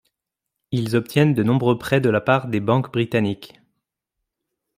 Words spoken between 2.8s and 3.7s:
britanniques.